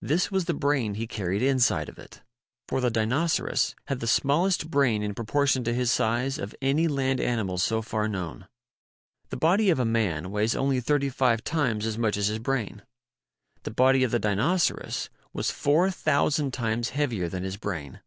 This 0.00 0.30
was 0.30 0.44
the 0.44 0.54
brain 0.54 0.94
he 0.94 1.08
carried 1.08 1.42
inside 1.42 1.88
of 1.88 1.98
it. 1.98 2.22
For 2.68 2.80
the 2.80 2.92
Dinoceras 2.92 3.74
had 3.88 3.98
the 3.98 4.06
small 4.06 4.46
est 4.46 4.70
brain 4.70 5.02
in 5.02 5.14
proportion 5.16 5.64
to 5.64 5.74
his 5.74 5.90
size 5.90 6.38
of 6.38 6.54
any 6.62 6.86
land 6.86 7.20
animal 7.20 7.58
so 7.58 7.82
far 7.82 8.06
known. 8.06 8.46
The 9.30 9.36
body 9.36 9.70
of 9.70 9.80
a 9.80 9.84
man 9.84 10.30
weighs 10.30 10.54
only 10.54 10.78
thirty 10.80 11.08
five 11.08 11.42
times 11.42 11.86
as 11.86 11.98
much 11.98 12.16
as 12.16 12.28
his 12.28 12.38
brain. 12.38 12.82
The 13.64 13.72
body 13.72 14.04
of 14.04 14.12
the 14.12 14.20
Dinoceras 14.20 15.10
was 15.32 15.50
four 15.50 15.90
thousand 15.90 16.52
times 16.54 16.90
heavier 16.90 17.28
than 17.28 17.42
his 17.42 17.56
brain. 17.56 18.00